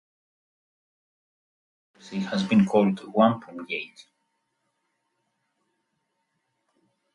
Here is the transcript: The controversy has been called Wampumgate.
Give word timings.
The 1.93 1.99
controversy 1.99 2.19
has 2.27 2.41
been 2.41 2.65
called 2.65 3.01
Wampumgate. 3.01 4.05